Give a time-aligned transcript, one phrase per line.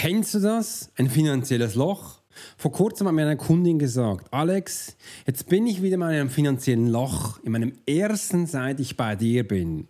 [0.00, 0.92] Kennst du das?
[0.96, 2.20] Ein finanzielles Loch?
[2.56, 6.30] Vor kurzem hat mir eine Kundin gesagt, Alex, jetzt bin ich wieder mal in einem
[6.30, 9.88] finanziellen Loch, in meinem ersten, seit ich bei dir bin.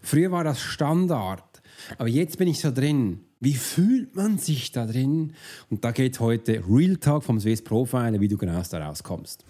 [0.00, 1.60] Früher war das Standard,
[1.98, 3.20] aber jetzt bin ich so drin.
[3.38, 5.34] Wie fühlt man sich da drin?
[5.68, 9.44] Und da geht heute Real Talk vom Swiss Profiler, wie du genau da rauskommst.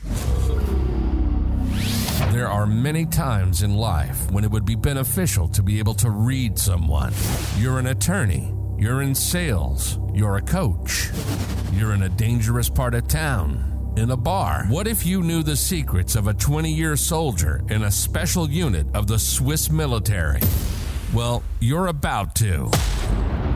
[2.32, 6.08] There are many times in life when it would be beneficial to be able to
[6.08, 7.12] read someone.
[7.62, 8.59] You're an attorney.
[8.80, 9.98] You're in sales.
[10.14, 11.10] You're a coach.
[11.74, 13.92] You're in a dangerous part of town.
[13.98, 14.64] In a bar.
[14.70, 18.86] What if you knew the secrets of a 20 year soldier in a special unit
[18.94, 20.40] of the Swiss military?
[21.12, 22.70] Well, you're about to.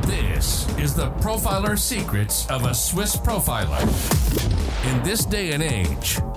[0.03, 3.81] This is the Profiler Secrets of a Swiss Profiler.
[4.93, 6.19] In this day and age,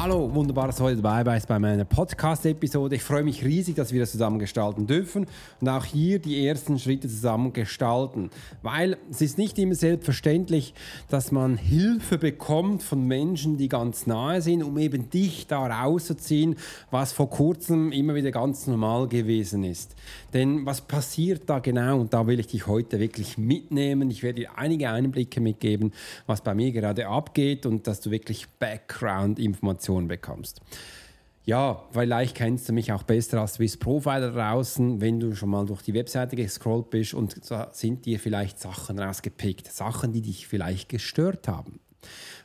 [0.00, 2.94] Hallo, wunderbar, dass du heute dabei bist bei meiner Podcast-Episode.
[2.94, 5.26] Ich freue mich riesig, dass wir das zusammen gestalten dürfen
[5.60, 8.30] und auch hier die ersten Schritte zusammen gestalten.
[8.62, 10.72] Weil es ist nicht immer selbstverständlich,
[11.08, 16.54] dass man Hilfe bekommt von Menschen, die ganz nahe sind, um eben dich da rauszuziehen,
[16.92, 19.96] was vor kurzem immer wieder ganz normal gewesen ist.
[20.32, 21.98] Denn was passiert da genau?
[21.98, 24.12] Und da will ich dich heute wirklich mitnehmen.
[24.12, 25.92] Ich werde dir einige Einblicke mitgeben,
[26.28, 30.60] was bei mir gerade abgeht und dass du wirklich Background-Informationen bekommst.
[31.44, 35.64] Ja, vielleicht kennst du mich auch besser als Swiss Profiler draußen, wenn du schon mal
[35.64, 40.46] durch die Webseite gescrollt bist und da sind dir vielleicht Sachen rausgepickt, Sachen, die dich
[40.46, 41.80] vielleicht gestört haben.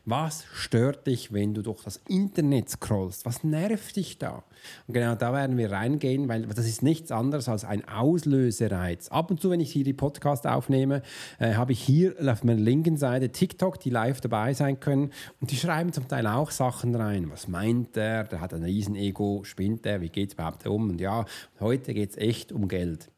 [0.06, 3.26] Was stört dich, wenn du durch das Internet scrollst?
[3.26, 4.44] Was nervt dich da?
[4.86, 9.08] Und genau da werden wir reingehen, weil das ist nichts anderes als ein Auslösereiz.
[9.08, 11.04] Ab und zu, wenn ich hier die Podcast aufnehme,
[11.40, 15.14] äh, habe ich hier auf meiner linken Seite TikTok, die live dabei sein können.
[15.40, 17.32] Und die schreiben zum Teil auch Sachen rein.
[17.32, 18.26] Was meint der?
[18.26, 19.46] Der hat ein Riesen-Ego.
[19.46, 20.02] Spinnt der?
[20.02, 20.90] Wie geht es überhaupt um?
[20.90, 21.24] Und ja,
[21.62, 23.10] heute geht es echt um Geld.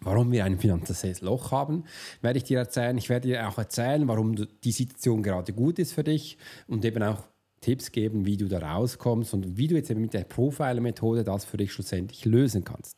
[0.00, 1.84] Warum wir ein finanzielles Loch haben,
[2.20, 2.96] werde ich dir erzählen.
[2.98, 7.02] Ich werde dir auch erzählen, warum die Situation gerade gut ist für dich und eben
[7.02, 7.24] auch
[7.60, 11.44] Tipps geben, wie du da rauskommst und wie du jetzt eben mit der Profiler-Methode das
[11.44, 12.96] für dich schlussendlich lösen kannst.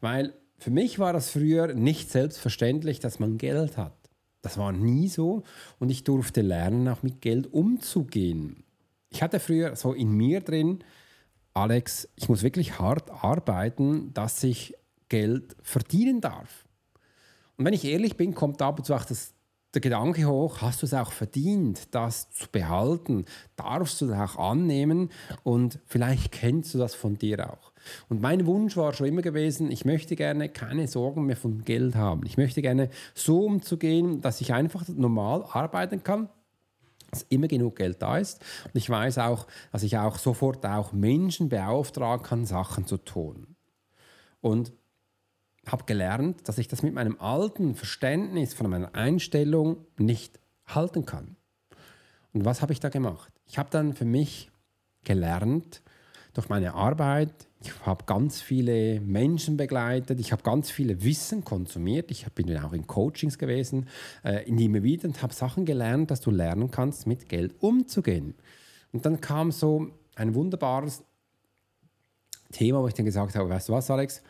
[0.00, 3.96] Weil für mich war das früher nicht selbstverständlich, dass man Geld hat.
[4.42, 5.42] Das war nie so
[5.78, 8.64] und ich durfte lernen, auch mit Geld umzugehen.
[9.08, 10.84] Ich hatte früher so in mir drin,
[11.54, 14.74] Alex, ich muss wirklich hart arbeiten, dass ich
[15.08, 16.64] Geld verdienen darf.
[17.56, 19.32] Und wenn ich ehrlich bin, kommt ab und zu auch das,
[19.74, 23.24] der Gedanke hoch, hast du es auch verdient, das zu behalten?
[23.56, 25.10] Darfst du das auch annehmen?
[25.42, 27.72] Und vielleicht kennst du das von dir auch.
[28.08, 31.96] Und mein Wunsch war schon immer gewesen, ich möchte gerne keine Sorgen mehr von Geld
[31.96, 32.24] haben.
[32.24, 36.28] Ich möchte gerne so umzugehen, dass ich einfach normal arbeiten kann,
[37.10, 38.42] dass immer genug Geld da ist.
[38.64, 43.54] Und ich weiß auch, dass ich auch sofort auch Menschen beauftragen kann, Sachen zu tun.
[44.40, 44.72] Und
[45.66, 51.36] habe gelernt, dass ich das mit meinem alten Verständnis von meiner Einstellung nicht halten kann.
[52.32, 53.32] Und was habe ich da gemacht?
[53.46, 54.50] Ich habe dann für mich
[55.04, 55.82] gelernt,
[56.34, 62.10] durch meine Arbeit, ich habe ganz viele Menschen begleitet, ich habe ganz viele Wissen konsumiert,
[62.10, 63.88] ich bin dann auch in Coachings gewesen,
[64.24, 68.34] äh, in immer wieder und habe Sachen gelernt, dass du lernen kannst, mit Geld umzugehen.
[68.92, 71.04] Und dann kam so ein wunderbares
[72.52, 74.22] Thema, wo ich dann gesagt habe, weißt du was, Alex,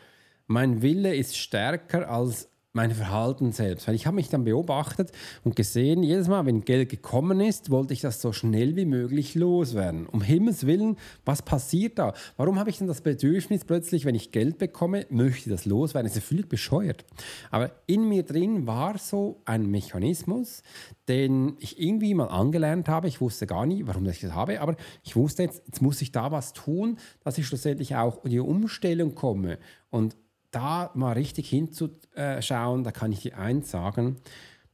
[0.47, 3.89] mein Wille ist stärker als mein Verhalten selbst.
[3.89, 5.13] Weil ich habe mich dann beobachtet
[5.45, 9.37] und gesehen, jedes Mal, wenn Geld gekommen ist, wollte ich das so schnell wie möglich
[9.37, 10.07] loswerden.
[10.07, 12.15] Um Himmels Willen, was passiert da?
[12.37, 16.09] Warum habe ich denn das Bedürfnis plötzlich, wenn ich Geld bekomme, möchte ich das loswerden?
[16.09, 17.05] Das ist völlig bescheuert.
[17.53, 20.65] Aber in mir drin war so ein Mechanismus,
[21.07, 23.07] den ich irgendwie mal angelernt habe.
[23.07, 26.11] Ich wusste gar nicht, warum ich das habe, aber ich wusste jetzt, jetzt muss ich
[26.11, 29.59] da was tun, dass ich schlussendlich auch in die Umstellung komme.
[29.91, 30.17] Und
[30.55, 34.17] da mal richtig hinzuschauen, da kann ich dir eins sagen,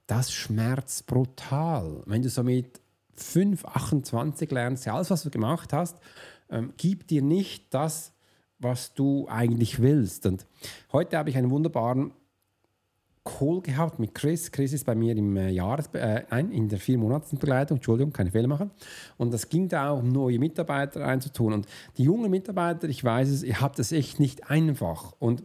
[0.06, 2.02] das schmerzt brutal.
[2.06, 2.80] Wenn du so mit
[3.14, 5.98] 5, 28 lernst, alles, was du gemacht hast,
[6.50, 8.12] ähm, gibt dir nicht das,
[8.58, 10.26] was du eigentlich willst.
[10.26, 10.46] Und
[10.92, 12.12] heute habe ich einen wunderbaren
[13.24, 14.50] Call gehabt mit Chris.
[14.50, 18.30] Chris ist bei mir im äh, Jahres, äh, nein, in der vier Monatsbegleitung, Entschuldigung, keine
[18.30, 18.70] Fehler machen.
[19.18, 21.52] Und das ging da auch um neue Mitarbeiter einzutun.
[21.52, 21.66] Und
[21.98, 25.12] die jungen Mitarbeiter, ich weiß es, ihr habt es echt nicht einfach.
[25.18, 25.42] Und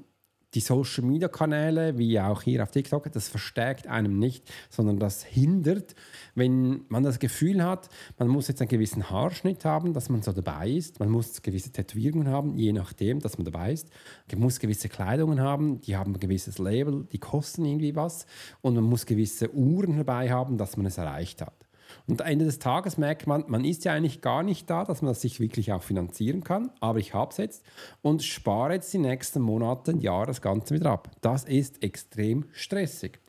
[0.56, 5.24] die Social Media Kanäle, wie auch hier auf TikTok, das verstärkt einem nicht, sondern das
[5.24, 5.96] hindert,
[6.34, 10.32] wenn man das Gefühl hat, man muss jetzt einen gewissen Haarschnitt haben, dass man so
[10.32, 13.90] dabei ist, man muss gewisse Tätowierungen haben, je nachdem, dass man dabei ist,
[14.32, 18.26] man muss gewisse Kleidungen haben, die haben ein gewisses Label, die kosten irgendwie was.
[18.62, 21.65] Und man muss gewisse Uhren dabei haben, dass man es erreicht hat.
[22.08, 25.02] Und am Ende des Tages merkt man, man ist ja eigentlich gar nicht da, dass
[25.02, 26.72] man das sich wirklich auch finanzieren kann.
[26.80, 27.66] Aber ich habe es jetzt
[28.02, 31.12] und spare jetzt die nächsten Monate, Jahre das Ganze wieder ab.
[31.22, 33.20] Das ist extrem stressig.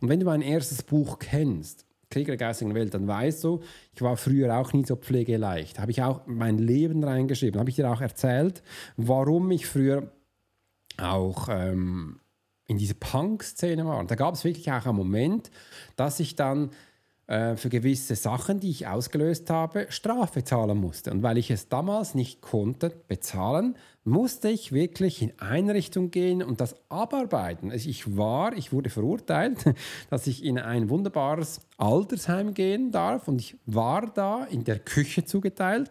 [0.00, 3.60] Und wenn du mein erstes Buch kennst, Krieger der geistigen Welt, dann weißt du,
[3.92, 5.80] ich war früher auch nie so pflegeleicht.
[5.80, 7.58] Habe ich auch mein Leben reingeschrieben.
[7.58, 8.62] Habe ich dir auch erzählt,
[8.96, 10.12] warum ich früher
[10.96, 12.20] auch ähm,
[12.66, 13.98] in diese Punk-Szene war.
[13.98, 15.50] Und da gab es wirklich auch einen Moment,
[15.96, 16.70] dass ich dann
[17.26, 21.10] äh, für gewisse Sachen, die ich ausgelöst habe, Strafe zahlen musste.
[21.10, 26.60] Und weil ich es damals nicht konnte bezahlen, musste ich wirklich in Einrichtung gehen und
[26.60, 27.72] das abarbeiten.
[27.72, 29.64] Also ich war, ich wurde verurteilt,
[30.10, 35.24] dass ich in ein wunderbares Altersheim gehen darf und ich war da in der Küche
[35.24, 35.90] zugeteilt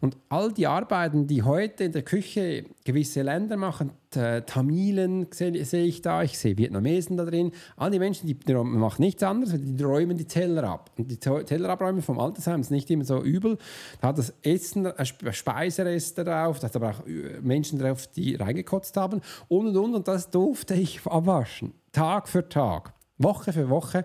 [0.00, 5.86] und all die Arbeiten, die heute in der Küche gewisse Länder machen, Tamilen sehe, sehe
[5.86, 9.54] ich da, ich sehe Vietnamesen da drin, all die Menschen, die, die machen nichts anderes,
[9.58, 10.90] die räumen die Teller ab.
[10.98, 13.56] Und die Teller abräumen vom Altersheim ist nicht immer so übel.
[14.00, 17.06] Da hat das Essen, Speisereste drauf, da hat aber auch
[17.52, 21.74] Menschen drauf, die reingekotzt haben und und und und das durfte ich abwaschen.
[21.92, 24.04] Tag für Tag, Woche für Woche,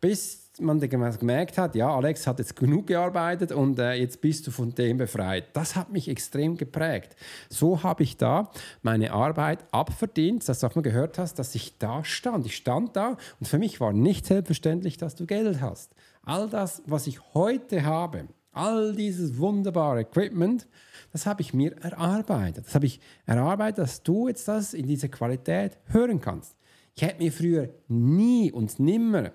[0.00, 4.52] bis man gemerkt hat, ja, Alex hat jetzt genug gearbeitet und äh, jetzt bist du
[4.52, 5.46] von dem befreit.
[5.54, 7.16] Das hat mich extrem geprägt.
[7.48, 8.50] So habe ich da
[8.82, 12.46] meine Arbeit abverdient, dass du auch mal gehört hast, dass ich da stand.
[12.46, 15.92] Ich stand da und für mich war nicht selbstverständlich, dass du Geld hast.
[16.22, 20.68] All das, was ich heute habe, all dieses wunderbare Equipment,
[21.14, 22.66] das habe ich mir erarbeitet.
[22.66, 26.56] Das habe ich erarbeitet, dass du jetzt das in dieser Qualität hören kannst.
[26.96, 29.30] Ich hätte mir früher nie und nimmer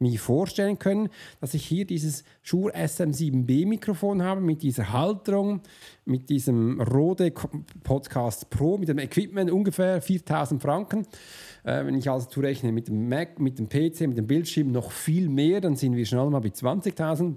[0.00, 1.08] mir vorstellen können,
[1.40, 5.62] dass ich hier dieses Shure SM7B Mikrofon habe mit dieser Halterung,
[6.04, 7.32] mit diesem Rode
[7.82, 11.06] Podcast Pro, mit dem Equipment ungefähr 4000 Franken.
[11.64, 14.92] Äh, wenn ich also zurechne mit dem Mac, mit dem PC, mit dem Bildschirm noch
[14.92, 17.34] viel mehr, dann sind wir schnell mal bei 20.000 äh,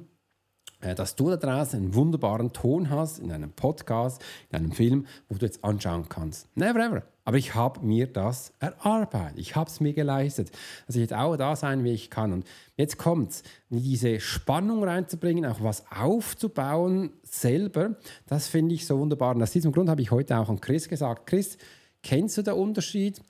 [0.81, 5.37] dass du da draußen einen wunderbaren Ton hast in einem Podcast, in einem Film, wo
[5.37, 6.47] du jetzt anschauen kannst.
[6.57, 7.03] Never ever.
[7.23, 9.37] Aber ich habe mir das erarbeitet.
[9.37, 10.51] Ich habe es mir geleistet,
[10.87, 12.33] dass ich jetzt auch da sein, wie ich kann.
[12.33, 12.47] Und
[12.77, 17.95] jetzt kommt es, diese Spannung reinzubringen, auch was aufzubauen selber.
[18.25, 19.35] Das finde ich so wunderbar.
[19.35, 21.57] Und aus diesem Grund habe ich heute auch an Chris gesagt: Chris,
[22.01, 23.21] kennst du den Unterschied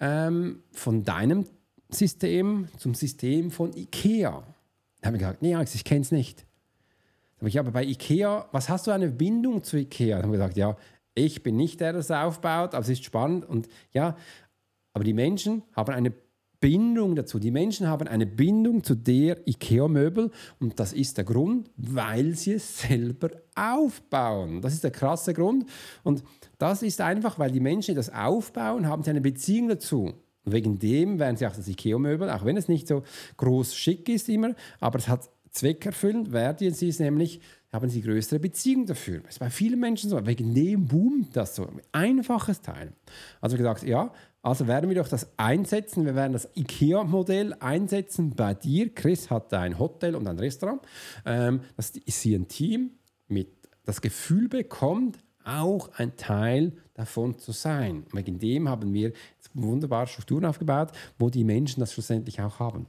[0.00, 1.44] ähm, von deinem
[1.88, 4.42] System zum System von IKEA?
[5.00, 6.45] Da habe ich gesagt: Nee, Alex, ich kenne es nicht.
[7.38, 10.18] Habe ich aber bei IKEA, was hast du eine Bindung zu IKEA?
[10.18, 10.76] Da habe ich gesagt: Ja,
[11.14, 13.48] ich bin nicht der, der es aufbaut, aber es ist spannend.
[13.48, 14.16] Und ja,
[14.92, 16.12] aber die Menschen haben eine
[16.60, 17.38] Bindung dazu.
[17.38, 22.54] Die Menschen haben eine Bindung zu der IKEA-Möbel und das ist der Grund, weil sie
[22.54, 24.62] es selber aufbauen.
[24.62, 25.68] Das ist der krasse Grund.
[26.02, 26.22] Und
[26.58, 30.14] das ist einfach, weil die Menschen das aufbauen, haben sie eine Beziehung dazu.
[30.44, 33.02] Und wegen dem werden sie auch das IKEA-Möbel, auch wenn es nicht so
[33.36, 37.40] groß schick ist immer, aber es hat zweckerfüllend, werden sie es nämlich
[37.72, 39.20] haben sie größere Beziehung dafür.
[39.20, 40.26] Das ist bei vielen Menschen so.
[40.26, 41.68] Wegen dem boomt das so.
[41.92, 42.92] Einfaches Teil.
[43.40, 44.12] Also gesagt, ja,
[44.42, 46.06] also werden wir doch das einsetzen.
[46.06, 48.94] Wir werden das IKEA-Modell einsetzen bei dir.
[48.94, 50.80] Chris hat ein Hotel und ein Restaurant.
[51.24, 52.92] Ähm, dass sie ein Team
[53.28, 53.48] mit
[53.84, 58.04] das Gefühl bekommt, auch ein Teil davon zu sein.
[58.12, 59.12] Wegen dem haben wir
[59.52, 62.86] wunderbare Strukturen aufgebaut, wo die Menschen das schlussendlich auch haben.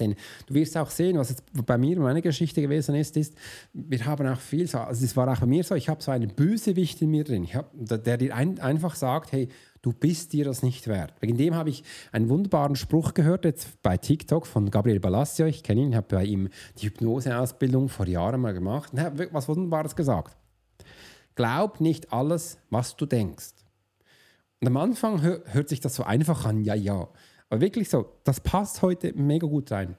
[0.00, 0.14] Denn
[0.46, 3.34] du wirst auch sehen, was jetzt bei mir und meiner Geschichte gewesen ist, ist,
[3.72, 6.10] wir haben auch viel so, also es war auch bei mir so, ich habe so
[6.10, 9.48] einen Bösewicht in mir drin, hab, der dir ein, einfach sagt, hey,
[9.82, 11.14] du bist dir das nicht wert.
[11.20, 15.62] Wegen dem habe ich einen wunderbaren Spruch gehört, jetzt bei TikTok von Gabriel Balassio, ich
[15.62, 19.96] kenne ihn, habe bei ihm die Hypnoseausbildung vor Jahren mal gemacht und habe was Wunderbares
[19.96, 20.36] gesagt.
[21.34, 23.54] Glaub nicht alles, was du denkst.
[24.60, 27.08] Und am Anfang hört sich das so einfach an, ja, ja.
[27.48, 29.96] Aber wirklich so, das passt heute mega gut rein.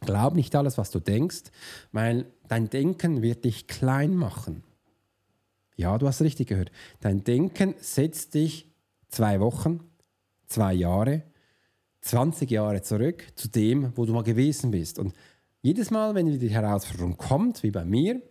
[0.00, 1.44] Glaub nicht alles, was du denkst,
[1.92, 4.62] weil dein Denken wird dich klein machen.
[5.76, 6.70] Ja, du hast richtig gehört.
[7.00, 8.70] Dein Denken setzt dich
[9.08, 9.80] zwei Wochen,
[10.46, 11.22] zwei Jahre,
[12.02, 14.98] 20 Jahre zurück zu dem, wo du mal gewesen bist.
[14.98, 15.14] Und
[15.62, 18.22] jedes Mal, wenn die Herausforderung kommt, wie bei mir,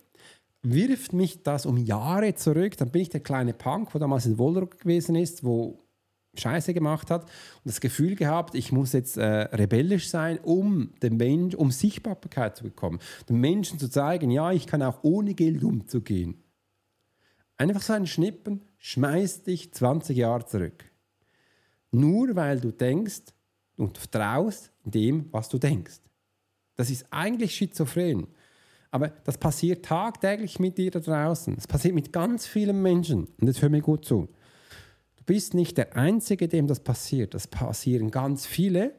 [0.62, 2.76] wirft mich das um Jahre zurück.
[2.76, 5.78] Dann bin ich der kleine Punk, wo damals in Wolrock gewesen ist, wo
[6.34, 11.16] Scheiße gemacht hat und das Gefühl gehabt, ich muss jetzt äh, rebellisch sein, um den
[11.16, 15.64] Mensch, um Sichtbarkeit zu bekommen, den Menschen zu zeigen, ja, ich kann auch ohne Geld
[15.64, 16.42] umzugehen.
[17.56, 20.84] Einfach so ein Schnippen schmeißt dich 20 Jahre zurück.
[21.90, 23.22] Nur weil du denkst
[23.76, 26.00] und vertraust dem, was du denkst.
[26.76, 28.28] Das ist eigentlich schizophren.
[28.90, 31.54] Aber das passiert tagtäglich mit dir da draußen.
[31.56, 33.26] Das passiert mit ganz vielen Menschen.
[33.40, 34.28] Und jetzt hör mir gut zu.
[35.28, 37.34] Du bist nicht der Einzige, dem das passiert.
[37.34, 38.94] Das passieren ganz viele.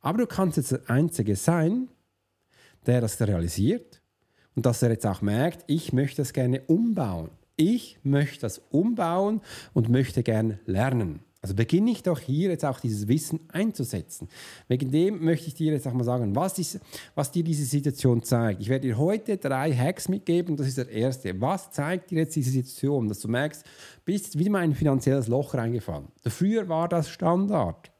[0.00, 1.88] Aber du kannst jetzt der Einzige sein,
[2.86, 4.00] der das realisiert
[4.56, 7.28] und dass er jetzt auch merkt, ich möchte das gerne umbauen.
[7.56, 9.42] Ich möchte das umbauen
[9.74, 11.20] und möchte gerne lernen.
[11.40, 14.28] Also beginne ich doch hier jetzt auch dieses Wissen einzusetzen.
[14.66, 16.80] Wegen dem möchte ich dir jetzt auch mal sagen, was, ist,
[17.14, 18.60] was dir diese Situation zeigt.
[18.60, 20.56] Ich werde dir heute drei Hacks mitgeben.
[20.56, 21.40] Das ist der erste.
[21.40, 23.64] Was zeigt dir jetzt diese Situation, dass du merkst,
[24.04, 26.08] bist wieder mal ein finanzielles Loch reingefallen.
[26.26, 27.92] Früher war das Standard.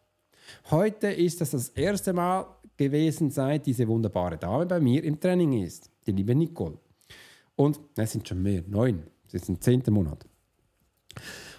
[0.71, 5.63] Heute ist das das erste Mal gewesen, seit diese wunderbare Dame bei mir im Training
[5.63, 6.79] ist, die liebe Nicole.
[7.55, 9.05] Und es sind schon mehr, neun.
[9.31, 10.25] Das ist ein zehnter Monat.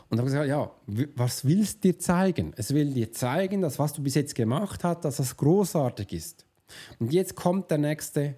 [0.09, 0.71] Und habe gesagt, ja,
[1.15, 2.53] was willst du dir zeigen?
[2.55, 6.45] Es will dir zeigen, dass was du bis jetzt gemacht hast, dass das großartig ist.
[6.99, 8.35] Und jetzt kommt der nächste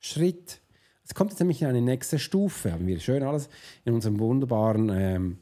[0.00, 0.60] Schritt.
[1.02, 2.72] Es kommt jetzt nämlich in eine nächste Stufe.
[2.72, 3.48] Haben wir schön alles
[3.84, 5.38] in unserem wunderbaren ähm,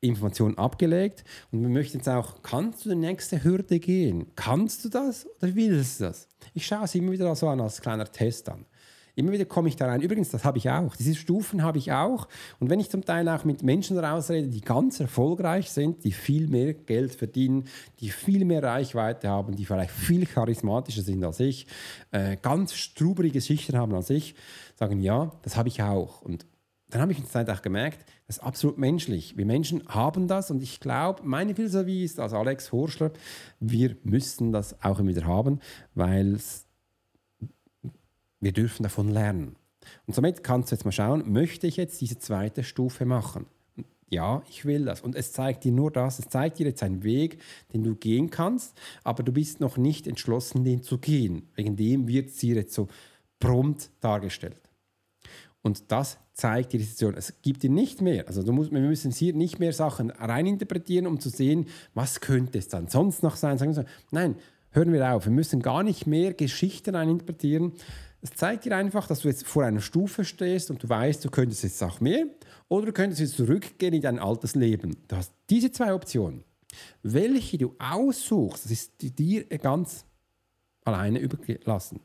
[0.00, 1.24] Informationen abgelegt.
[1.50, 4.32] Und wir möchten jetzt auch, kannst du die nächste Hürde gehen?
[4.36, 6.28] Kannst du das oder willst du das?
[6.52, 8.66] Ich schaue es immer wieder so an als kleiner Test an.
[9.14, 10.00] Immer wieder komme ich da rein.
[10.00, 10.96] Übrigens, das habe ich auch.
[10.96, 12.28] Diese Stufen habe ich auch.
[12.60, 16.48] Und wenn ich zum Teil auch mit Menschen rausrede, die ganz erfolgreich sind, die viel
[16.48, 17.64] mehr Geld verdienen,
[18.00, 21.66] die viel mehr Reichweite haben, die vielleicht viel charismatischer sind als ich,
[22.10, 24.34] äh, ganz strubrige Geschichten haben als ich,
[24.76, 26.22] sagen, ja, das habe ich auch.
[26.22, 26.46] Und
[26.88, 29.36] dann habe ich in der Zeit auch gemerkt, das ist absolut menschlich.
[29.36, 33.12] Wir Menschen haben das und ich glaube, meine Philosophie ist als Alex Horschler,
[33.60, 35.60] wir müssen das auch immer wieder haben,
[35.94, 36.66] weil es
[38.42, 39.56] wir dürfen davon lernen.
[40.06, 43.46] Und somit kannst du jetzt mal schauen, möchte ich jetzt diese zweite Stufe machen?
[44.10, 45.00] Ja, ich will das.
[45.00, 47.40] Und es zeigt dir nur das, es zeigt dir jetzt einen Weg,
[47.72, 51.48] den du gehen kannst, aber du bist noch nicht entschlossen, den zu gehen.
[51.54, 52.88] Wegen dem wird es dir jetzt so
[53.40, 54.60] prompt dargestellt.
[55.62, 57.16] Und das zeigt dir die Situation.
[57.16, 61.20] Es gibt dir nicht mehr, also musst, wir müssen hier nicht mehr Sachen reininterpretieren, um
[61.20, 63.86] zu sehen, was könnte es dann sonst noch sein.
[64.10, 64.36] Nein,
[64.70, 65.24] hören wir auf.
[65.24, 67.72] Wir müssen gar nicht mehr Geschichten reininterpretieren,
[68.22, 71.30] es zeigt dir einfach, dass du jetzt vor einer Stufe stehst und du weißt, du
[71.30, 72.26] könntest jetzt auch mehr
[72.68, 74.96] oder du könntest jetzt zurückgehen in dein altes Leben.
[75.08, 76.44] Du hast diese zwei Optionen.
[77.02, 80.04] Welche du aussuchst, das ist dir ganz
[80.84, 82.00] alleine überlassen.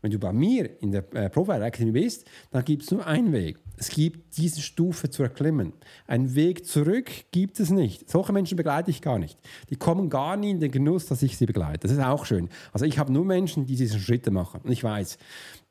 [0.00, 3.32] Wenn du bei mir in der äh, Profile Academy bist, dann gibt es nur einen
[3.32, 3.58] Weg.
[3.76, 5.72] Es gibt diese Stufe zu erklimmen.
[6.06, 8.10] Einen Weg zurück gibt es nicht.
[8.10, 9.38] Solche Menschen begleite ich gar nicht.
[9.70, 11.80] Die kommen gar nie in den Genuss, dass ich sie begleite.
[11.80, 12.48] Das ist auch schön.
[12.72, 14.60] Also ich habe nur Menschen, die diese Schritte machen.
[14.64, 15.18] Und ich weiß,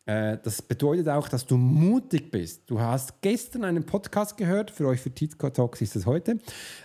[0.08, 2.70] äh, das bedeutet auch, dass du mutig bist.
[2.70, 6.40] Du hast gestern einen Podcast gehört, für euch für Titco Talks ist es heute.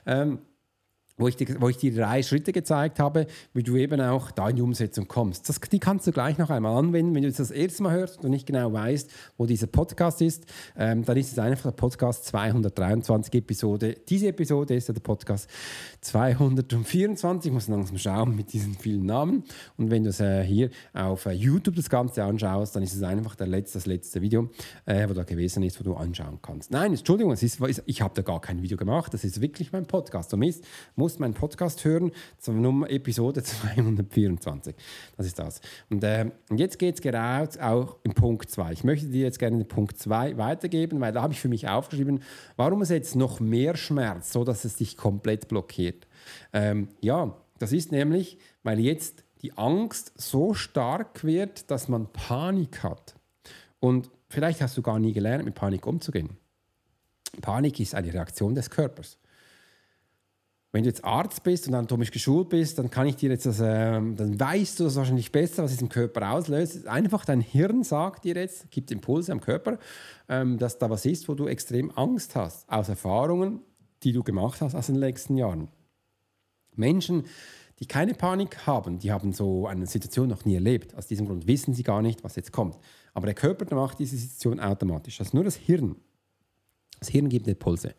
[0.06, 0.40] Ähm,
[1.22, 4.48] wo ich, dir, wo ich dir drei Schritte gezeigt habe, wie du eben auch da
[4.48, 5.48] in die Umsetzung kommst.
[5.48, 7.14] Das, die kannst du gleich noch einmal anwenden.
[7.14, 10.44] Wenn du das erste Mal hörst und nicht genau weißt, wo dieser Podcast ist,
[10.76, 13.96] ähm, dann ist es einfach der Podcast 223 Episode.
[14.08, 15.48] Diese Episode ist ja der Podcast
[16.00, 17.48] 224.
[17.48, 19.44] Ich muss langsam schauen mit diesen vielen Namen.
[19.76, 23.02] Und wenn du es äh, hier auf äh, YouTube das Ganze anschaust, dann ist es
[23.02, 24.50] einfach der letzte, das letzte Video,
[24.86, 26.70] äh, wo da gewesen ist, wo du anschauen kannst.
[26.70, 29.14] Nein, Entschuldigung, ist, ich habe da gar kein Video gemacht.
[29.14, 30.32] Das ist wirklich mein Podcast.
[30.32, 30.36] Du
[30.96, 34.74] musst, musst meinen Podcast hören, zur Nummer Episode 224.
[35.16, 35.60] Das ist das.
[35.90, 38.72] Und, äh, und jetzt geht es genau auch im Punkt 2.
[38.72, 41.68] Ich möchte dir jetzt gerne den Punkt 2 weitergeben, weil da habe ich für mich
[41.68, 42.22] aufgeschrieben,
[42.56, 46.06] warum es jetzt noch mehr Schmerz, so dass es dich komplett blockiert.
[46.54, 52.82] Ähm, ja, das ist nämlich, weil jetzt die Angst so stark wird, dass man Panik
[52.82, 53.16] hat.
[53.80, 56.38] Und vielleicht hast du gar nie gelernt, mit Panik umzugehen.
[57.42, 59.18] Panik ist eine Reaktion des Körpers.
[60.72, 63.60] Wenn du jetzt Arzt bist und anatomisch geschult bist, dann kann ich dir jetzt das,
[63.60, 66.86] äh, dann weißt du das wahrscheinlich besser, was es im Körper auslöst.
[66.86, 69.78] Einfach dein Hirn sagt dir jetzt, gibt Impulse am Körper,
[70.30, 73.60] ähm, dass da was ist, wo du extrem Angst hast, aus Erfahrungen,
[74.02, 75.68] die du gemacht hast aus den letzten Jahren.
[76.74, 77.26] Menschen,
[77.78, 80.94] die keine Panik haben, die haben so eine Situation noch nie erlebt.
[80.94, 82.78] Aus diesem Grund wissen sie gar nicht, was jetzt kommt.
[83.12, 85.18] Aber der Körper macht diese Situation automatisch.
[85.18, 85.96] Das ist nur das Hirn.
[87.02, 87.94] Das Hirn gibt Pulse.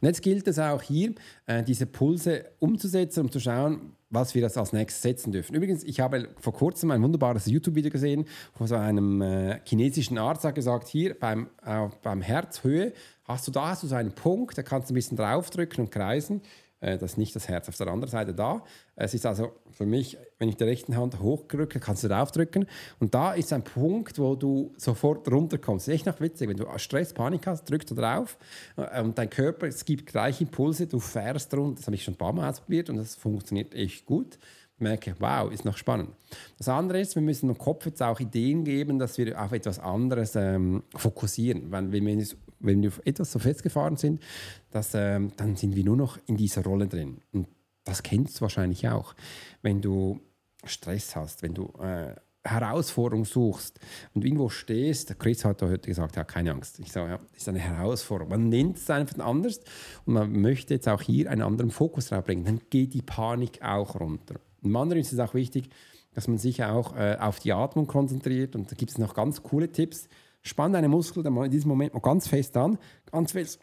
[0.00, 1.14] Und jetzt gilt es auch hier,
[1.46, 5.56] äh, diese Pulse umzusetzen, um zu schauen, was wir das als nächstes setzen dürfen.
[5.56, 10.44] Übrigens, ich habe vor kurzem ein wunderbares YouTube-Video gesehen von so einem äh, chinesischen Arzt,
[10.44, 12.92] der gesagt, hier beim, äh, beim Herzhöhe
[13.24, 15.90] hast du da hast du so einen Punkt, da kannst du ein bisschen draufdrücken und
[15.90, 16.42] kreisen.
[16.84, 18.62] Äh, das ist nicht das Herz auf der anderen Seite da.
[18.94, 22.66] Es ist also für mich, wenn ich die rechte Hand hochdrücke, kannst du draufdrücken.
[23.00, 25.88] Und da ist ein Punkt, wo du sofort runterkommst.
[25.88, 26.48] Das ist echt noch witzig.
[26.48, 28.36] Wenn du Stress, Panik hast, drückst du drauf
[28.76, 31.76] äh, und dein Körper, es gibt gleich Impulse, du fährst runter.
[31.76, 34.38] Das habe ich schon ein paar Mal ausprobiert und das funktioniert echt gut
[34.78, 36.10] merke, wow, ist noch spannend.
[36.58, 39.78] Das andere ist, wir müssen im Kopf jetzt auch Ideen geben, dass wir auf etwas
[39.78, 41.70] anderes ähm, fokussieren.
[41.70, 42.26] Weil wenn wir,
[42.60, 44.22] wenn wir etwas so festgefahren sind,
[44.70, 47.18] dass, ähm, dann sind wir nur noch in dieser Rolle drin.
[47.32, 47.48] Und
[47.84, 49.14] das kennst du wahrscheinlich auch.
[49.62, 50.20] Wenn du
[50.64, 52.14] Stress hast, wenn du äh,
[52.46, 53.80] Herausforderung suchst
[54.14, 56.78] und irgendwo stehst, Chris hat heute gesagt, ja, keine Angst.
[56.78, 58.30] Ich sage, ja, das ist eine Herausforderung.
[58.30, 59.60] Man nennt es einfach anders
[60.04, 62.44] und man möchte jetzt auch hier einen anderen Fokus reinbringen.
[62.44, 64.36] Dann geht die Panik auch runter.
[64.62, 65.70] Im anderen ist es auch wichtig,
[66.14, 68.54] dass man sich auch äh, auf die Atmung konzentriert.
[68.54, 70.08] Und da gibt es noch ganz coole Tipps.
[70.46, 72.78] Spann deine Muskeln in diesem Moment mal ganz fest an,
[73.10, 73.60] ganz fest.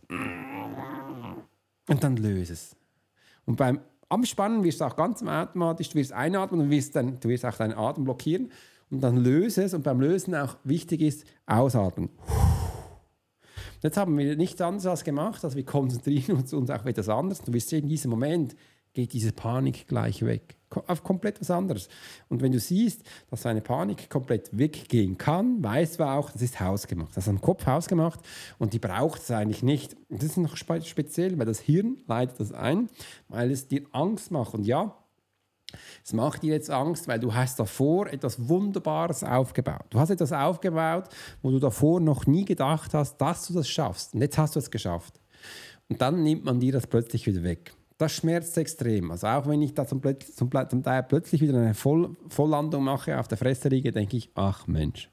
[1.87, 2.75] Und dann löse es.
[3.45, 7.29] Und beim Anspannen wirst du auch ganz automatisch, du wirst einatmen und wirst dann, du
[7.29, 8.51] wirst auch deinen Atem blockieren.
[8.89, 9.73] Und dann löse es.
[9.73, 12.09] Und beim Lösen auch wichtig ist, ausatmen.
[13.81, 17.41] Jetzt haben wir nichts anderes gemacht, also wir konzentrieren uns, uns auf etwas anderes.
[17.41, 18.55] Du wirst sehen, in diesem Moment
[18.93, 21.89] geht diese Panik gleich weg auf komplett was anderes.
[22.29, 26.59] Und wenn du siehst, dass eine Panik komplett weggehen kann, weißt du auch, das ist
[26.59, 27.15] hausgemacht.
[27.15, 28.19] Das ist am Kopf hausgemacht
[28.59, 29.95] und die braucht es eigentlich nicht.
[30.09, 32.89] das ist noch speziell, weil das Hirn leitet das ein,
[33.27, 34.53] weil es dir Angst macht.
[34.53, 34.95] Und ja,
[36.03, 39.85] es macht dir jetzt Angst, weil du hast davor etwas Wunderbares aufgebaut.
[39.89, 41.05] Du hast etwas aufgebaut,
[41.41, 44.13] wo du davor noch nie gedacht hast, dass du das schaffst.
[44.13, 45.19] Und jetzt hast du es geschafft.
[45.89, 49.11] Und dann nimmt man dir das plötzlich wieder weg das schmerzt extrem.
[49.11, 53.19] Also auch wenn ich da zum, zum, zum Teil plötzlich wieder eine Voll, Volllandung mache
[53.19, 55.09] auf der Fresse liege, denke ich, ach Mensch,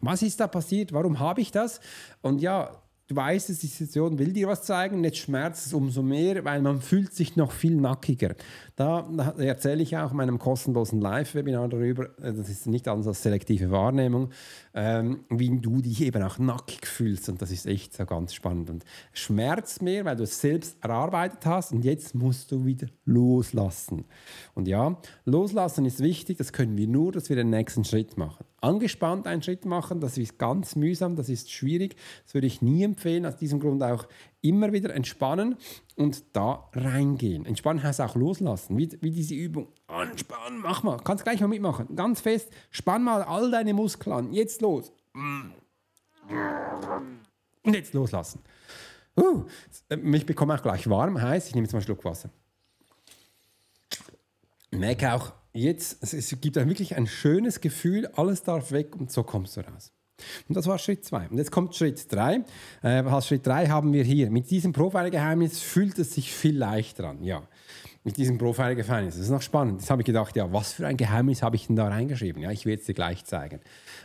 [0.00, 0.92] was ist da passiert?
[0.92, 1.80] Warum habe ich das?
[2.22, 6.44] Und ja, du weißt, die Situation will dir was zeigen, jetzt schmerzt es umso mehr,
[6.44, 8.34] weil man fühlt sich noch viel nackiger.
[8.76, 13.22] Da, erzähle ich auch in meinem kostenlosen Live-Webinar darüber, äh, das ist nicht anders als
[13.22, 14.30] selektive Wahrnehmung,
[14.74, 18.70] ähm, wie du dich eben auch nackig fühlst und das ist echt so ganz spannend
[18.70, 24.04] und schmerzt mehr, weil du es selbst erarbeitet hast und jetzt musst du wieder loslassen.
[24.54, 28.44] Und ja, loslassen ist wichtig, das können wir nur, dass wir den nächsten Schritt machen.
[28.60, 32.82] Angespannt einen Schritt machen, das ist ganz mühsam, das ist schwierig, das würde ich nie
[32.82, 34.06] empfehlen, aus diesem Grund auch
[34.40, 35.56] immer wieder entspannen
[35.96, 37.46] und da reingehen.
[37.46, 39.68] Entspannen heißt auch loslassen, wie, wie diese Übung.
[39.86, 41.94] Anspannen, mach mal, kannst gleich mal mitmachen.
[41.94, 44.32] Ganz fest, spann mal all deine Muskeln an.
[44.32, 44.92] Jetzt los.
[47.62, 48.40] Und jetzt loslassen.
[49.16, 49.44] Uh,
[50.12, 51.48] ich bekomme auch gleich warm, heiß.
[51.48, 52.30] Ich nehme jetzt mal einen Schluck Wasser.
[54.70, 59.22] Merke auch, jetzt, es gibt ein wirklich ein schönes Gefühl, alles darf weg und so
[59.22, 59.92] kommst du raus.
[60.48, 61.28] Und das war Schritt 2.
[61.28, 62.44] Und jetzt kommt Schritt 3.
[62.82, 67.22] Äh, Schritt 3 haben wir hier, mit diesem Profiler-Geheimnis fühlt es sich viel leichter an.
[67.22, 67.46] Ja,
[68.04, 69.16] mit diesem Profiler-Geheimnis.
[69.16, 69.80] Das ist noch spannend.
[69.80, 72.42] Jetzt habe ich gedacht, ja, was für ein Geheimnis habe ich denn da reingeschrieben?
[72.42, 73.60] Ja, ich werde es dir gleich zeigen.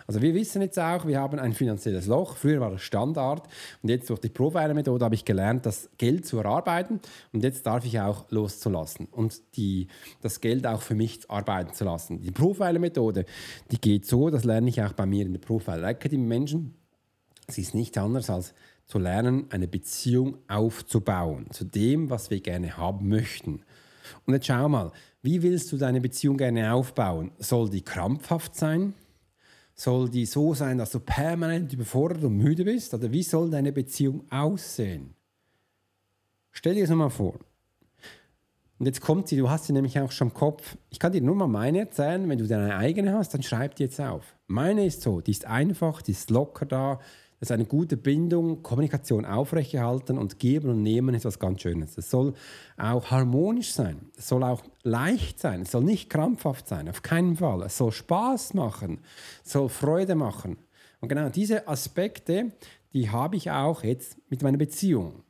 [0.08, 2.36] Also wir wissen jetzt auch, wir haben ein finanzielles Loch.
[2.36, 3.47] Früher war das Standard
[3.82, 6.99] und jetzt durch die Profiler-Methode habe ich gelernt, das Geld zu erarbeiten
[7.32, 9.88] und jetzt darf ich auch loszulassen und die,
[10.21, 12.21] das Geld auch für mich arbeiten zu lassen.
[12.21, 13.25] Die Profiler-Methode,
[13.71, 16.75] die geht so, das lerne ich auch bei mir in der Profiler Academy Menschen.
[17.47, 18.53] Sie ist nicht anders als
[18.86, 23.62] zu lernen, eine Beziehung aufzubauen zu dem, was wir gerne haben möchten.
[24.26, 27.32] Und jetzt schau mal, wie willst du deine Beziehung gerne aufbauen?
[27.39, 28.93] Soll die krampfhaft sein?
[29.76, 32.93] Soll die so sein, dass du permanent überfordert und müde bist?
[32.93, 35.15] Oder wie soll deine Beziehung aussehen?
[36.52, 37.39] Stell dir das mal vor.
[38.80, 40.78] Und jetzt kommt sie, du hast sie nämlich auch schon im Kopf.
[40.89, 43.84] Ich kann dir nur mal meine erzählen, wenn du deine eigene hast, dann schreib die
[43.84, 44.36] jetzt auf.
[44.47, 46.99] Meine ist so, die ist einfach, die ist locker da,
[47.43, 51.97] ist eine gute Bindung, Kommunikation aufrechterhalten und geben und nehmen ist was ganz Schönes.
[51.97, 52.34] Es soll
[52.77, 54.10] auch harmonisch sein.
[54.17, 55.63] Es soll auch leicht sein.
[55.63, 57.62] Es soll nicht krampfhaft sein, auf keinen Fall.
[57.63, 58.99] Es soll Spaß machen.
[59.43, 60.58] Es soll Freude machen.
[61.01, 62.53] Und genau diese Aspekte,
[62.93, 65.23] die habe ich auch jetzt mit meiner Beziehung.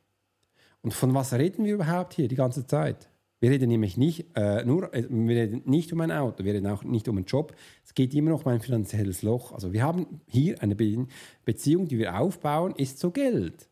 [0.82, 3.08] Und von was reden wir überhaupt hier die ganze Zeit?
[3.44, 6.66] Wir reden nämlich nicht, äh, nur, äh, wir reden nicht um ein Auto, wir reden
[6.66, 7.54] auch nicht um einen Job.
[7.84, 9.52] Es geht immer noch um ein finanzielles Loch.
[9.52, 11.06] Also wir haben hier eine Be
[11.44, 13.68] Beziehung, die wir aufbauen, ist so Geld.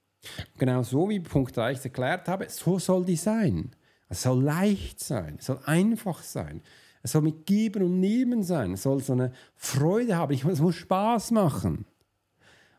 [0.58, 3.70] Genau so wie Punkt 3 ich erklärt habe, so soll die sein.
[4.10, 6.60] Es soll leicht sein, es soll einfach sein.
[7.02, 8.74] Es soll mit Geben und Nehmen sein.
[8.74, 10.34] Es soll so eine Freude haben.
[10.34, 11.86] es muss Spaß machen.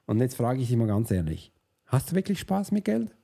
[0.05, 1.51] Und jetzt frage ich dich mal ganz ehrlich:
[1.87, 3.15] Hast du wirklich Spaß mit Geld?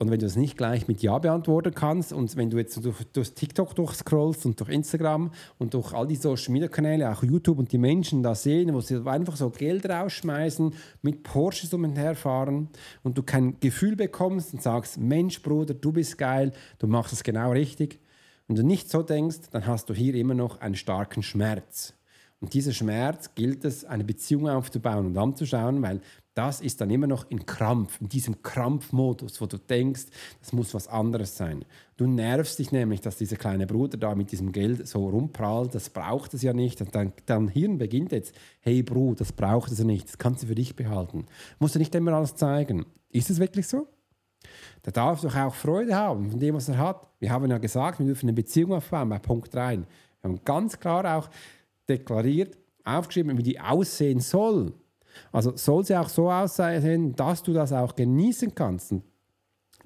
[0.00, 3.04] Und wenn du es nicht gleich mit Ja beantworten kannst und wenn du jetzt durch,
[3.12, 7.58] durch TikTok durchscrollst und durch Instagram und durch all die Social Media Kanäle, auch YouTube
[7.58, 12.68] und die Menschen da sehen, wo sie einfach so Geld rausschmeißen, mit Porsches um herfahren
[13.02, 17.24] und du kein Gefühl bekommst und sagst, Mensch Bruder, du bist geil, du machst es
[17.24, 17.98] genau richtig.
[18.46, 21.94] Und du nicht so denkst, dann hast du hier immer noch einen starken Schmerz.
[22.40, 26.00] Und dieser Schmerz gilt es, eine Beziehung aufzubauen und anzuschauen, weil
[26.38, 30.04] das ist dann immer noch in Krampf, in diesem Krampfmodus, wo du denkst,
[30.40, 31.64] das muss was anderes sein.
[31.96, 35.90] Du nervst dich nämlich, dass dieser kleine Bruder da mit diesem Geld so rumprallt, das
[35.90, 36.80] braucht es ja nicht.
[36.80, 40.44] Und dann, dein Hirn beginnt jetzt, hey Bruder, das braucht es ja nicht, das kannst
[40.44, 41.26] du für dich behalten.
[41.58, 42.86] Musst du nicht immer alles zeigen.
[43.10, 43.88] Ist es wirklich so?
[44.84, 47.04] Der darf doch auch Freude haben von dem, was er hat.
[47.18, 49.78] Wir haben ja gesagt, wir dürfen eine Beziehung aufbauen bei Punkt 3.
[49.78, 49.84] Wir
[50.22, 51.28] haben ganz klar auch
[51.88, 54.72] deklariert, aufgeschrieben, wie die aussehen soll.
[55.32, 58.92] Also soll sie auch so aussehen, dass du das auch genießen kannst.
[58.92, 59.04] Und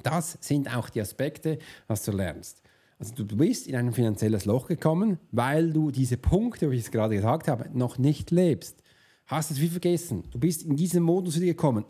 [0.02, 2.62] das sind auch die Aspekte, was du lernst.
[2.98, 6.90] Also du bist in ein finanzielles Loch gekommen, weil du diese Punkte, wie ich es
[6.90, 8.82] gerade gesagt habe, noch nicht lebst.
[9.26, 10.24] Hast es wie vergessen.
[10.30, 11.84] Du bist in diesen Modus wieder gekommen.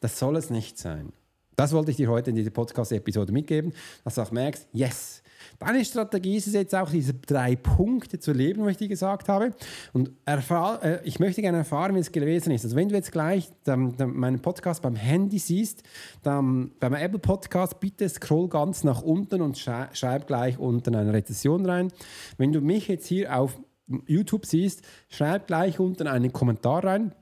[0.00, 1.12] Das soll es nicht sein.
[1.56, 5.22] Das wollte ich dir heute in dieser Podcast-Episode mitgeben, dass du auch merkst, yes,
[5.58, 9.28] Deine Strategie ist es jetzt auch, diese drei Punkte zu leben, wie ich dir gesagt
[9.28, 9.52] habe.
[9.92, 12.64] Und äh, ich möchte gerne erfahren, wie es gewesen ist.
[12.64, 15.82] Also wenn du jetzt gleich dann, dann meinen Podcast beim Handy siehst,
[16.22, 21.12] dann beim Apple Podcast, bitte scroll ganz nach unten und schrei schreib gleich unten eine
[21.12, 21.92] Rezession rein.
[22.36, 23.58] Wenn du mich jetzt hier auf
[24.06, 27.12] YouTube siehst, schreib gleich unten einen Kommentar rein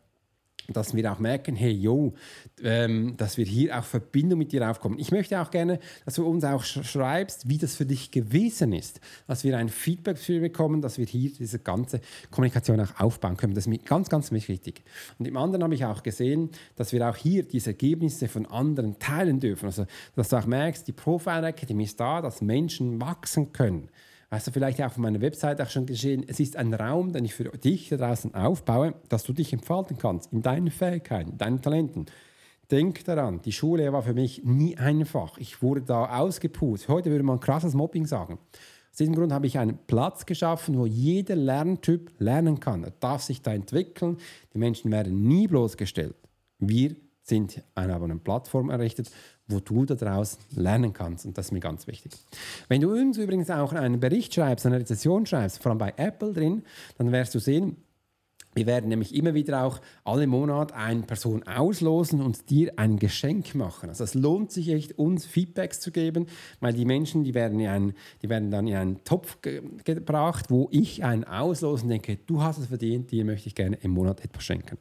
[0.69, 2.15] dass wir auch merken, hey, yo,
[2.63, 4.99] ähm, dass wir hier auch Verbindung mit dir aufkommen.
[4.99, 9.01] Ich möchte auch gerne, dass du uns auch schreibst, wie das für dich gewesen ist,
[9.27, 13.55] dass wir ein Feedback für bekommen, dass wir hier diese ganze Kommunikation auch aufbauen können.
[13.55, 14.83] Das ist ganz, ganz wichtig.
[15.19, 18.99] Und im anderen habe ich auch gesehen, dass wir auch hier diese Ergebnisse von anderen
[18.99, 19.67] teilen dürfen.
[19.67, 23.89] Also, dass du auch merkst, die Profile Academy ist da, dass Menschen wachsen können.
[24.33, 27.27] Hast du vielleicht auch auf meiner Website auch schon geschehen, es ist ein Raum, den
[27.27, 31.61] ich für dich da draußen aufbaue, dass du dich entfalten kannst in deinen Fähigkeiten, deinen
[31.61, 32.07] Talenten.
[32.71, 35.37] Denk daran, die Schule war für mich nie einfach.
[35.37, 36.89] Ich wurde da ausgepust.
[36.89, 38.39] Heute würde man krasses Mobbing sagen.
[38.91, 42.85] Aus diesem Grund habe ich einen Platz geschaffen, wo jeder Lerntyp lernen kann.
[42.85, 44.17] Er darf sich da entwickeln.
[44.55, 46.17] Die Menschen werden nie bloßgestellt.
[46.59, 49.11] Wir sind eine, eine Plattform errichtet,
[49.47, 51.25] wo du da draußen lernen kannst.
[51.27, 52.13] Und das ist mir ganz wichtig.
[52.69, 56.33] Wenn du uns übrigens auch einen Bericht schreibst, eine Rezession schreibst, vor allem bei Apple
[56.33, 56.65] drin,
[56.99, 57.77] dann wirst du sehen,
[58.55, 63.55] wir werden nämlich immer wieder auch alle Monat eine Person auslosen und dir ein Geschenk
[63.55, 63.89] machen.
[63.89, 66.27] Also es lohnt sich echt, uns Feedbacks zu geben,
[66.61, 70.51] weil die Menschen, die werden, in einen, die werden dann in einen Topf ge gebracht,
[70.51, 74.25] wo ich einen auslosen denke, du hast es verdient, dir möchte ich gerne im Monat
[74.25, 74.79] etwas schenken.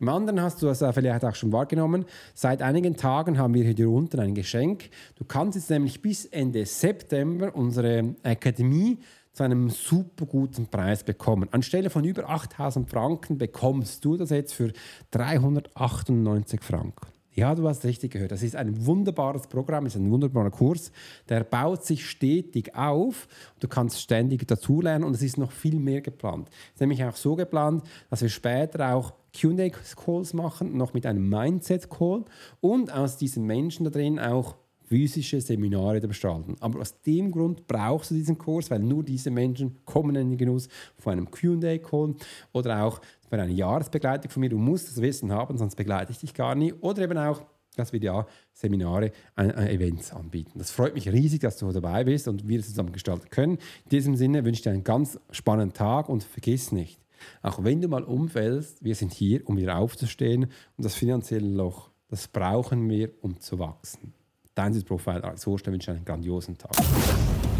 [0.00, 2.04] Im anderen hast du das vielleicht auch schon wahrgenommen.
[2.34, 4.90] Seit einigen Tagen haben wir hier unten ein Geschenk.
[5.16, 8.98] Du kannst jetzt nämlich bis Ende September unsere Akademie
[9.32, 11.48] zu einem super guten Preis bekommen.
[11.52, 14.72] Anstelle von über 8000 Franken bekommst du das jetzt für
[15.10, 17.06] 398 Franken.
[17.34, 18.30] Ja, du hast richtig gehört.
[18.30, 20.92] Das ist ein wunderbares Programm, ist ein wunderbarer Kurs.
[21.30, 23.26] Der baut sich stetig auf.
[23.58, 26.50] Du kannst ständig dazulernen und es ist noch viel mehr geplant.
[26.50, 31.26] Es ist nämlich auch so geplant, dass wir später auch QA-Calls machen, noch mit einem
[31.30, 32.26] Mindset-Call
[32.60, 34.56] und aus diesen Menschen da drin auch
[34.92, 36.54] physische Seminare gestalten.
[36.60, 40.36] Aber aus dem Grund brauchst du diesen Kurs, weil nur diese Menschen kommen in den
[40.36, 42.14] Genuss von einem Q&A-Call
[42.52, 44.50] oder auch für eine Jahresbegleitung von mir.
[44.50, 46.74] Du musst das Wissen haben, sonst begleite ich dich gar nie.
[46.74, 47.40] Oder eben auch,
[47.74, 50.58] dass wir ja Seminare, äh, äh, Events anbieten.
[50.58, 53.54] Das freut mich riesig, dass du dabei bist und wir das zusammen gestalten können.
[53.84, 57.00] In diesem Sinne wünsche ich dir einen ganz spannenden Tag und vergiss nicht,
[57.40, 60.44] auch wenn du mal umfällst, wir sind hier, um wieder aufzustehen
[60.76, 64.12] und das finanzielle Loch, das brauchen wir, um zu wachsen.
[64.54, 66.72] Als wünsche einen grandiosen Tag.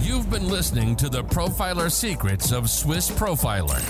[0.03, 3.81] You've been listening to the Profiler Secrets of Swiss Profiler.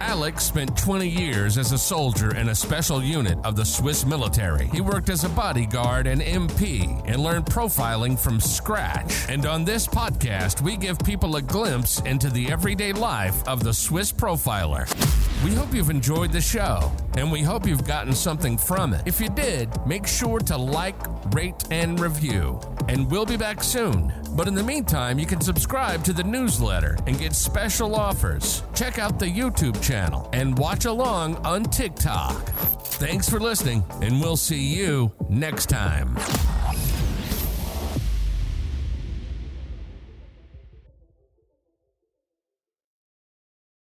[0.00, 4.66] Alex spent 20 years as a soldier in a special unit of the Swiss military.
[4.66, 9.26] He worked as a bodyguard and MP and learned profiling from scratch.
[9.28, 13.72] And on this podcast, we give people a glimpse into the everyday life of the
[13.72, 14.86] Swiss Profiler.
[15.42, 19.00] We hope you've enjoyed the show, and we hope you've gotten something from it.
[19.06, 20.96] If you did, make sure to like,
[21.34, 22.60] rate, and review.
[22.88, 24.12] And we'll be back soon.
[24.32, 28.62] But in the meantime, you can subscribe to the newsletter and get special offers.
[28.74, 32.36] Check out the YouTube channel and watch along on TikTok.
[33.00, 36.18] Thanks for listening, and we'll see you next time.